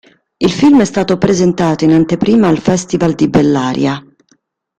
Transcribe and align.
Il 0.37 0.49
film 0.51 0.81
è 0.81 0.85
stato 0.85 1.19
presentato 1.19 1.83
in 1.83 1.91
anteprima 1.91 2.47
al 2.47 2.57
Festival 2.57 3.13
di 3.13 3.29
Bellaria. 3.29 4.03